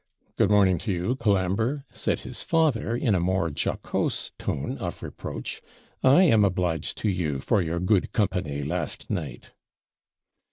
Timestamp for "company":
8.11-8.63